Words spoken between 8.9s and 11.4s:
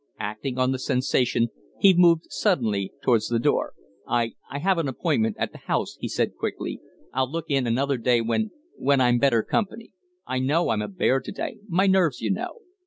I'm better company. I know I'm a bear to